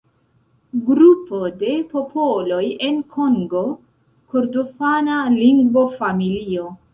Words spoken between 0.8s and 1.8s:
Grupo de